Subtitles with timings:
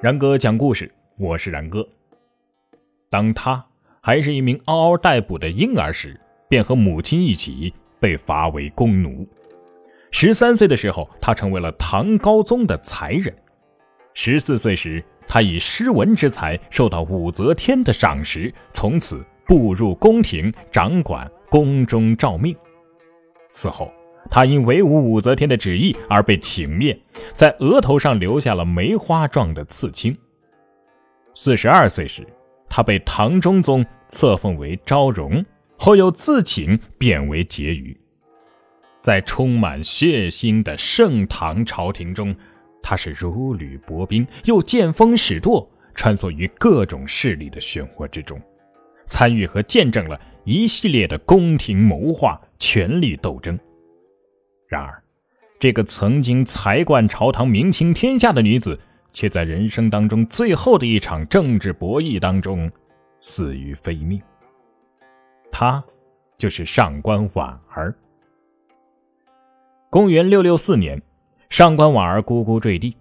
[0.00, 1.86] 然哥讲故事，我是然哥。
[3.10, 3.62] 当他
[4.00, 9.28] 还是一名嗷嗷待哺的婴儿时，便和母亲一起被罚为弓奴。
[10.10, 13.30] 十三岁的时候，他成为了唐高宗的才人。
[14.14, 22.56] 十四岁时，他以诗文之才受到武则天的赏识，从此步入宫廷，掌管宫中诏命。
[23.50, 23.92] 此后。
[24.30, 26.96] 他因违武武则天的旨意而被请灭，
[27.34, 30.16] 在额头上留下了梅花状的刺青。
[31.34, 32.24] 四十二岁时，
[32.68, 35.44] 他被唐中宗册封为昭容，
[35.76, 37.96] 后又自请贬为婕妤。
[39.02, 42.34] 在充满血腥的盛唐朝廷中，
[42.82, 48.40] 他是如履薄冰，又见风使舵，穿梭于各种势力的漩涡之中，
[49.06, 53.58] 参与和见证了一系列的宫廷谋划、权力斗争。
[54.70, 55.02] 然而，
[55.58, 58.78] 这个曾经才冠朝堂、名倾天下的女子，
[59.12, 62.70] 却在人生当中最后的一场政治博弈当中
[63.20, 64.22] 死于非命。
[65.50, 65.82] 她
[66.38, 67.92] 就是上官婉儿。
[69.90, 71.02] 公元六六四年，
[71.48, 72.96] 上官婉儿咕咕坠地。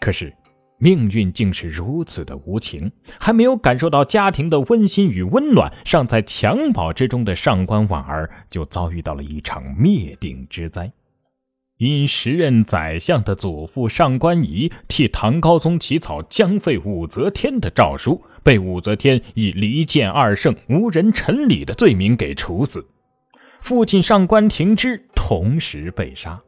[0.00, 0.34] 可是，
[0.78, 2.90] 命运竟是如此的无情，
[3.20, 10.92] 还没有感受到家庭的温馨与温暖，尚在襁褓之中的上官婉儿，就遭遇到了一场灭顶之灾。
[11.78, 22.86] 因时任宰相的祖父上官仪替唐高宗起草将废武则天的诏书，被武则天以离间二圣、无人臣礼的罪名给处死。
[23.60, 26.40] 父亲上官庭之同时被杀，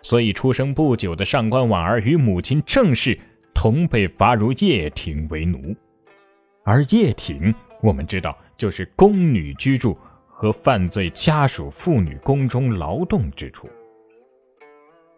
[0.00, 3.18] 所以出生不久的上官婉儿与母亲郑氏
[3.52, 5.76] 同被罚入掖庭为奴。
[6.64, 13.68] 而掖庭，我们知道就是宫女居住和犯罪家属妇女宫中劳动之处。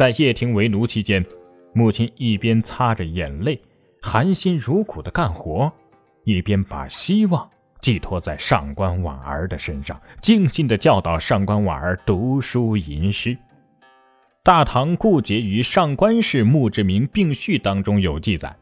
[0.00, 1.22] 在叶庭为奴期间，
[1.74, 3.60] 母亲一边擦着眼泪，
[4.00, 5.70] 含辛茹苦的干活，
[6.24, 7.46] 一边把希望
[7.82, 13.34] 寄托在上官婉儿的身上，静静的教导上官婉儿读书吟诗。
[14.42, 18.56] 《大唐顾婕妤上官氏墓志铭并序》当中有记载：“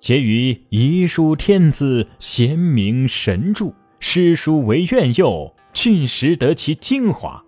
[0.00, 7.44] 婕妤遗书天资，贤明神著，诗书为苑囿，俊实得其精华，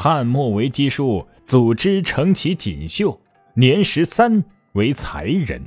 [0.00, 3.18] 汉末为基书。”组织成其锦绣，
[3.54, 4.44] 年十三
[4.74, 5.66] 为才人。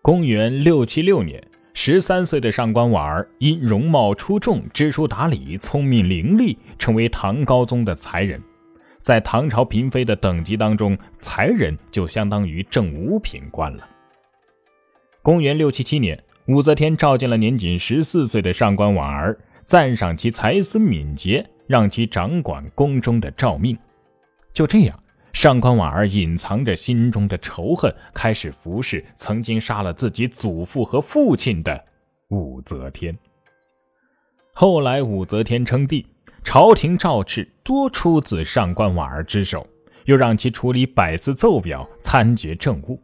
[0.00, 1.44] 公元六七六年，
[1.74, 8.40] 十三岁的上官婉儿因容貌出众、知书达理、聪明伶俐，成为唐高宗的才人。
[9.00, 13.84] 在唐朝嫔妃的等级当中，才人就相当于正五品官了。
[15.22, 23.78] 公元六七七年，武则天召见了年仅十四岁的上官婉儿，赞赏其才思敏捷，让其掌管宫中的诏命。
[24.52, 25.00] 就这样，
[25.32, 31.84] 上官婉儿隐藏着心中的仇恨，开始服侍曾经杀了自己祖父和父亲的
[32.30, 33.16] 武则天。
[34.52, 36.04] 后来，武则天称帝，
[36.42, 39.64] 朝廷诏敕多出自上官婉儿之手，
[40.06, 43.00] 又让其处理百司奏表、参决政务。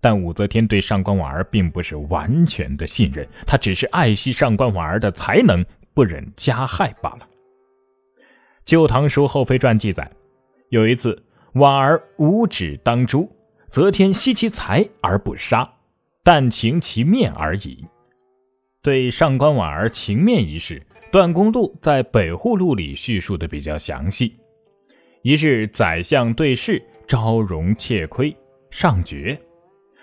[0.00, 7.18] 但武则天对上官婉儿并不是完全的信任，她只是爱惜上官婉儿的才能，不忍加害罢了。
[8.66, 10.10] 《旧唐书后妃传》记载。
[10.70, 11.22] 有一次，
[11.54, 13.30] 婉儿无旨当诛，
[13.70, 15.72] 则天惜其才而不杀，
[16.24, 17.86] 但情其面而已。
[18.82, 24.36] 对上官婉儿情面一事，段公度在《北户录》里叙述的比较详细。
[25.22, 28.36] 一日，宰相对视，昭容窃窥，
[28.70, 29.40] 上绝，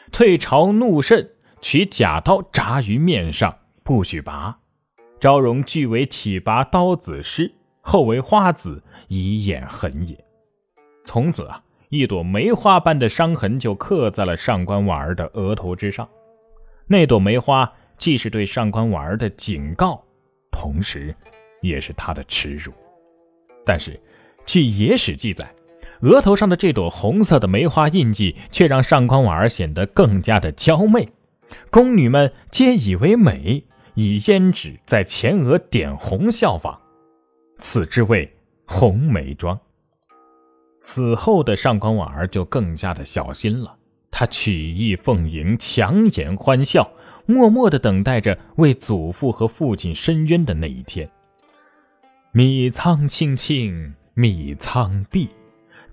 [0.10, 1.30] 退朝怒甚，
[1.62, 4.58] 取假刀扎于面上，不许拔。
[5.20, 7.54] 昭容据为起拔刀子师，
[7.86, 10.18] 后为花子，以掩痕也。
[11.04, 16.08] 从此啊，一朵梅花般的伤痕就刻在了上官婉儿的额头之上。
[16.88, 20.02] 那朵梅花既是对上官婉儿的警告，
[20.50, 21.14] 同时
[21.62, 22.72] 也是她的耻辱。
[23.66, 24.00] 但是，
[24.46, 25.54] 据野史记载，
[26.02, 31.08] 额头上的这朵红色的梅花印记却让上官婉儿显得更加的娇媚。
[31.70, 36.82] 宫女们皆以为美，以胭脂在前额点红效仿，
[37.64, 38.30] 此之谓
[38.68, 39.58] 红梅妆。
[40.82, 43.78] 此后的上官婉儿就更加的小心了，
[44.12, 46.92] 她曲意奉迎，强颜欢笑，
[47.26, 51.10] 默默的等待着为祖父和父亲伸冤的那一天。
[52.34, 55.30] 米仓青青，米仓碧，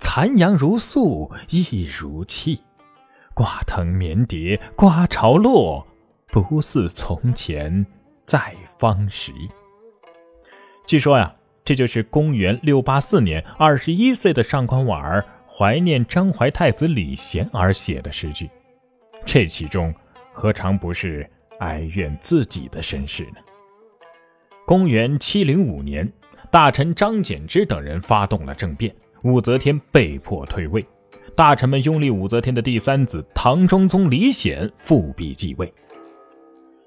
[0.00, 2.60] 残阳如素，亦如泣。
[3.32, 5.86] 瓜藤绵叠，瓜潮落，
[6.32, 7.86] 不似从前
[8.24, 9.32] 在方时。
[10.84, 11.32] 据说呀。
[11.64, 18.48] 这就是公元六八四年，二十一岁的上官婉儿怀念张怀太子李贤而写的诗句。
[19.24, 19.94] 这其中
[20.32, 21.28] 何尝不是
[21.58, 23.36] 哀怨自己的身世呢？
[24.66, 26.10] 公元七零五年，
[26.50, 30.84] 大臣张柬之等人发动了政变，武则天被迫退位。
[31.36, 35.72] 大臣们拥立武则天的第三子唐中宗李显复辟继位。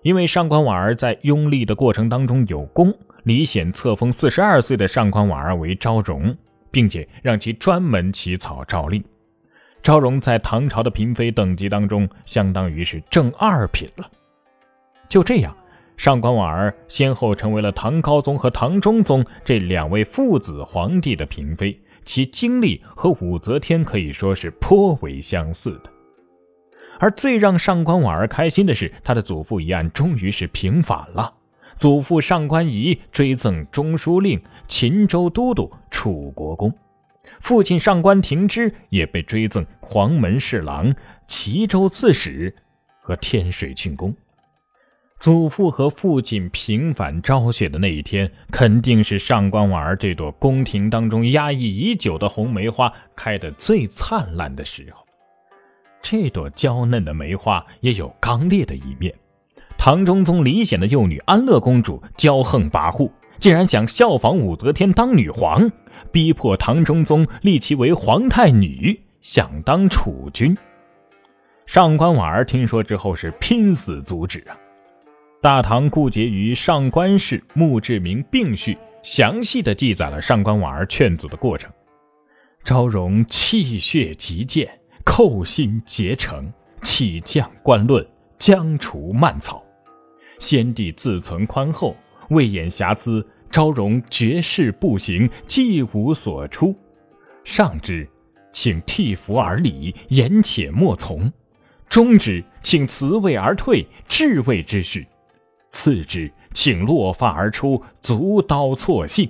[0.02, 2.94] 因为上官婉儿在拥立的过程当中有功，
[3.24, 6.36] 李显册封四十二岁的上官婉儿为昭容，
[6.72, 9.04] 并且让其专门起草诏令。
[9.82, 14.10] 昭容在唐朝的嫔妃等级当中，相当于是正二品了。
[15.08, 15.56] 就这样，
[15.96, 25.92] 上官婉儿先后成为了唐高宗和唐中宗这两位父子皇帝的嫔妃，其经历和武则天可以说是颇为相似的。
[27.00, 31.34] 而最让上官婉儿开心的是，她的祖父一案终于是平反了。
[31.76, 36.74] 祖父上官仪追赠中书令、秦州都督、楚国公，
[37.40, 40.94] 父亲上官庭之也被追赠黄门侍郎、
[41.28, 42.56] 齐州刺史
[43.02, 44.16] 和天水郡公。
[45.20, 55.06] 祖父和父亲平反昭雪的那一天，肯定是上官婉儿这朵宫廷当中压抑已久的红梅花开得最灿烂的时候。
[56.02, 59.14] 这朵娇嫩的梅花也有刚烈的一面。
[59.86, 65.70] 唐中宗李显的幼女安乐公主骄横跋扈，竟然想效仿武则天当女皇，
[66.10, 70.58] 逼迫唐中宗立其为皇太女，想当储君。
[71.66, 74.56] 上官婉儿听说之后是拼死阻止啊！
[75.42, 81.70] 大唐顾婕妤上官氏墓志铭并序详细的记载了上官婉儿劝阻的过程。
[82.64, 84.80] 昭容气血极健。
[85.04, 86.50] 寇心竭诚，
[86.84, 88.08] 起降官论，
[88.38, 89.62] 将除蔓草。
[90.44, 91.96] 先帝自存宽厚，
[92.30, 93.26] 未掩瑕疵。
[93.50, 96.76] 昭容绝世不行，既无所出。
[97.46, 98.06] 上之，
[98.52, 101.32] 请替服而礼，言且莫从；
[101.88, 105.06] 中之，请辞位而退，治位之事；
[105.70, 109.30] 次之，请落发而出，足刀错信；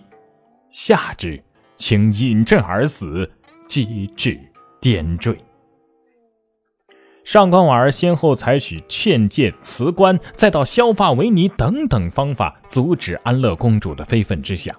[0.71, 1.39] 下之，
[1.77, 3.29] 请饮鸩而死，
[3.67, 4.39] 机智
[4.81, 5.37] 颠坠。
[7.23, 14.75] 上官婉儿先后采取劝诫、辞官，再到削发为尼等等方法，阻止安乐公主的非分之想，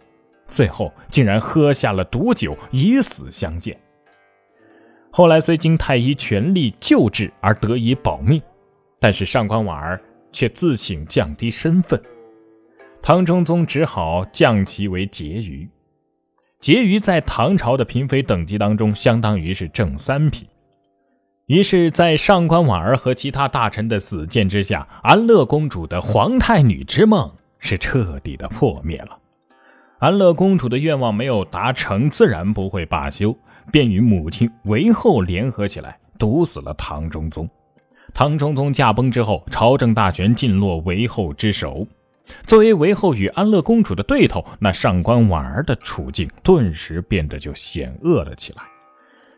[0.46, 3.78] 最后竟然喝下了毒酒，以死相见。
[5.10, 8.42] 后来虽经太医全力救治而得以保命，
[9.00, 9.98] 但是上官婉儿
[10.30, 11.98] 却自请降低身份，
[13.00, 15.66] 唐中宗只好降其为婕妤。
[16.60, 20.46] 婕妤在唐朝的嫔妃等级当中，相当于是正三品。
[21.46, 29.18] 于是，在上官婉儿和其他大臣的死谏之下，安乐公主的皇太女之梦是彻底的破灭了。
[29.98, 33.36] 安乐公主的愿望没有达成，自然不会罢休，
[33.70, 37.46] 便与母亲韦后联合起来，毒死了唐中宗。
[38.14, 41.86] 唐中宗驾崩之后，朝政大权尽落韦后之手。
[42.46, 48.62] 作为韦后与安乐公主的对头，那上官婉儿的处境顿时变得就险恶了起来。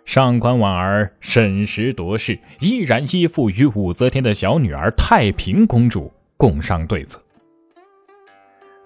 [0.07, 7.21] 上官婉儿审时度势，依然依附于武则天的小女儿太平公主，共商对策。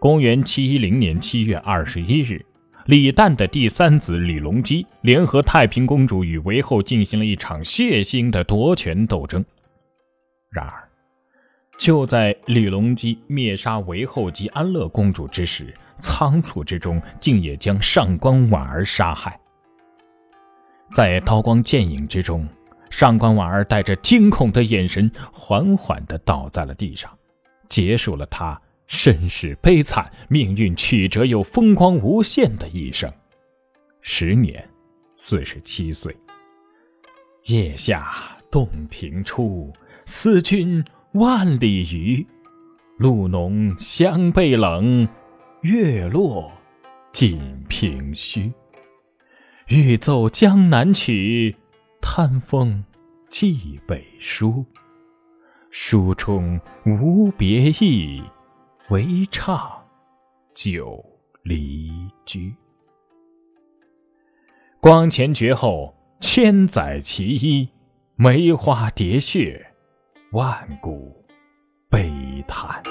[0.00, 2.42] 公元七一零年七月二十一日，
[2.86, 9.44] 李旦的第三子李隆基联合太平公主与韦后进行了一场血腥的夺权斗争。
[10.50, 10.88] 然而，
[11.78, 19.38] 就在李隆基灭杀韦后及安乐公主之时，仓促之中竟也将上官婉儿杀害。
[20.92, 22.46] 在刀光剑影之中，
[22.90, 27.10] 上官婉儿带着惊恐的眼神，缓缓地倒在了地上，
[27.68, 33.10] 结束了她身世悲惨、命运曲折又风光无限的一生。
[34.00, 34.68] 时年
[35.14, 36.16] 四十七岁。
[37.46, 39.72] 夜下洞庭初，
[40.04, 42.26] 思君万里余。
[42.98, 45.08] 露浓香被冷，
[45.62, 46.52] 月落
[47.12, 48.52] 尽凭虚。
[49.72, 51.54] 欲奏江南曲，
[52.02, 52.84] 贪风
[53.28, 54.66] 寄北书。
[55.70, 58.20] 书中无别意，
[58.88, 59.80] 唯唱
[60.52, 61.00] 久
[61.44, 61.88] 离
[62.26, 62.52] 居。
[64.80, 67.68] 光前绝后，千载其一，
[68.16, 69.64] 梅花叠血，
[70.32, 71.24] 万古
[71.88, 72.12] 悲
[72.48, 72.82] 叹。